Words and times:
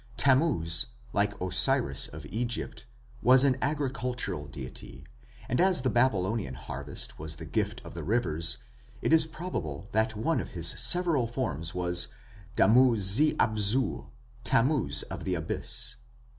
Tammuz, 0.17 0.87
like 1.13 1.39
Osiris 1.39 2.07
of 2.07 2.25
Egypt, 2.31 2.87
was 3.21 3.43
an 3.43 3.55
agricultural 3.61 4.47
deity, 4.47 5.05
and 5.47 5.61
as 5.61 5.83
the 5.83 5.91
Babylonian 5.91 6.55
harvest 6.55 7.19
was 7.19 7.35
the 7.35 7.45
gift 7.45 7.83
of 7.85 7.93
the 7.93 8.03
rivers, 8.03 8.57
it 9.03 9.13
is 9.13 9.27
probable 9.27 9.89
that 9.91 10.15
one 10.15 10.39
of 10.39 10.53
his 10.57 10.69
several 10.69 11.27
forms 11.27 11.75
was 11.75 12.07
Dumu 12.55 12.99
zi 12.99 13.35
abzu, 13.35 14.07
"Tammuz 14.43 15.03
of 15.03 15.23
the 15.23 15.35
Abyss". 15.35 15.97